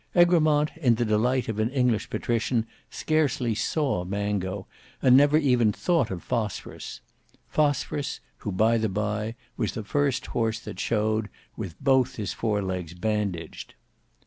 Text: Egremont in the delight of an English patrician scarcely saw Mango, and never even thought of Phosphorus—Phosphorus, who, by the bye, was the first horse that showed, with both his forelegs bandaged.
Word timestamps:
Egremont 0.15 0.71
in 0.77 0.95
the 0.95 1.05
delight 1.05 1.47
of 1.47 1.59
an 1.59 1.69
English 1.69 2.09
patrician 2.09 2.65
scarcely 2.89 3.53
saw 3.53 4.03
Mango, 4.03 4.65
and 4.99 5.15
never 5.15 5.37
even 5.37 5.71
thought 5.71 6.09
of 6.09 6.23
Phosphorus—Phosphorus, 6.23 8.19
who, 8.37 8.51
by 8.51 8.79
the 8.79 8.89
bye, 8.89 9.35
was 9.57 9.73
the 9.73 9.83
first 9.83 10.25
horse 10.33 10.59
that 10.61 10.79
showed, 10.79 11.29
with 11.55 11.79
both 11.79 12.15
his 12.15 12.33
forelegs 12.33 12.95
bandaged. 12.95 13.75